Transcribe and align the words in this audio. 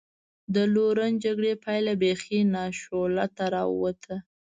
د 0.53 0.55
لورن 0.75 1.11
جګړې 1.25 1.53
پایله 1.63 1.93
بېخي 2.01 2.39
ناشولته 2.55 3.43
را 3.53 3.63
ووته. 3.69 4.15